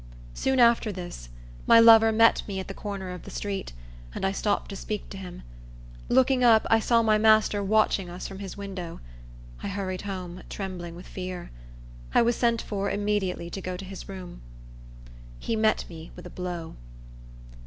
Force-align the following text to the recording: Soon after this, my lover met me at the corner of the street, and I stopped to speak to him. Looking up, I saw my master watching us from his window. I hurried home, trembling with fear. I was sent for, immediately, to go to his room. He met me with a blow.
Soon 0.33 0.59
after 0.59 0.91
this, 0.91 1.29
my 1.67 1.79
lover 1.79 2.11
met 2.11 2.41
me 2.47 2.59
at 2.59 2.67
the 2.67 2.73
corner 2.73 3.11
of 3.11 3.21
the 3.21 3.29
street, 3.29 3.71
and 4.15 4.25
I 4.25 4.31
stopped 4.31 4.69
to 4.71 4.75
speak 4.75 5.07
to 5.11 5.17
him. 5.19 5.43
Looking 6.09 6.43
up, 6.43 6.65
I 6.71 6.79
saw 6.79 7.03
my 7.03 7.19
master 7.19 7.63
watching 7.63 8.09
us 8.09 8.27
from 8.27 8.39
his 8.39 8.57
window. 8.57 8.99
I 9.61 9.67
hurried 9.67 10.01
home, 10.01 10.41
trembling 10.49 10.95
with 10.95 11.05
fear. 11.05 11.51
I 12.15 12.23
was 12.23 12.35
sent 12.35 12.63
for, 12.63 12.89
immediately, 12.89 13.51
to 13.51 13.61
go 13.61 13.77
to 13.77 13.85
his 13.85 14.09
room. 14.09 14.41
He 15.37 15.55
met 15.55 15.87
me 15.87 16.09
with 16.15 16.25
a 16.25 16.31
blow. 16.31 16.77